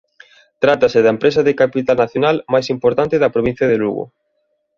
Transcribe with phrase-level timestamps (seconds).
[0.63, 4.03] Trátase da empresa de capital nacional máis importante da provincia de Lugo.